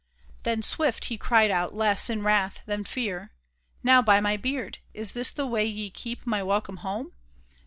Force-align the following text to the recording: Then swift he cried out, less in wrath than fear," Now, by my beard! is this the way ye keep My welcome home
Then 0.41 0.63
swift 0.63 1.05
he 1.05 1.17
cried 1.19 1.51
out, 1.51 1.75
less 1.75 2.09
in 2.09 2.23
wrath 2.23 2.61
than 2.65 2.85
fear," 2.85 3.29
Now, 3.83 4.01
by 4.01 4.19
my 4.19 4.35
beard! 4.35 4.79
is 4.95 5.11
this 5.11 5.29
the 5.29 5.45
way 5.45 5.63
ye 5.63 5.91
keep 5.91 6.25
My 6.25 6.41
welcome 6.41 6.77
home 6.77 7.11